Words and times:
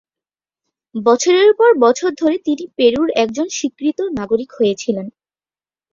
বছরের 0.95 1.51
পর 1.53 1.71
বছর 1.79 2.09
ধরে 2.21 2.37
তিনি 2.45 2.63
পেরুর 2.77 3.09
একজন 3.15 3.47
স্বীকৃত 3.49 3.99
নাগরিক 4.19 4.49
হয়েছিলেন। 4.53 5.07